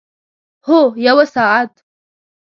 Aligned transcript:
هو، 0.67 0.79
یوه 1.07 1.25
ساعت 1.35 1.73